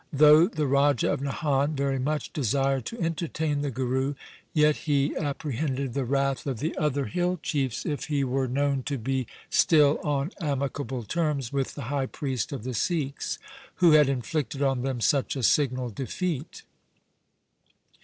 [0.11, 4.15] Though the Raja of Nahan very much desired to entertain the Guru,
[4.51, 8.97] yet he apprehended the wrath of the other hill chiefs if he were known to
[8.97, 13.37] be still on amicable terms with the high priest of the Sikhs,
[13.75, 16.63] who had inflicted on them such a signal defeat.